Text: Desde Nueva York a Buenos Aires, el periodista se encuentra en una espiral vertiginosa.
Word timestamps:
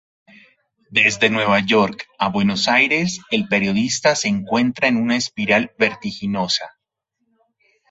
Desde 0.89 1.29
Nueva 1.29 1.59
York 1.59 2.07
a 2.17 2.29
Buenos 2.29 2.67
Aires, 2.67 3.21
el 3.29 3.47
periodista 3.47 4.15
se 4.15 4.29
encuentra 4.29 4.87
en 4.87 4.97
una 4.97 5.15
espiral 5.15 5.73
vertiginosa. 5.77 6.71